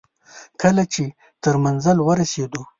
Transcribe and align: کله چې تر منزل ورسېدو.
کله 0.61 0.83
چې 0.93 1.03
تر 1.43 1.55
منزل 1.65 1.97
ورسېدو. 2.03 2.61